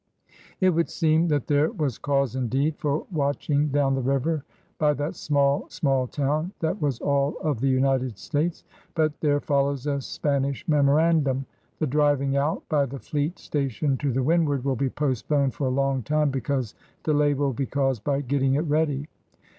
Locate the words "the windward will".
14.11-14.75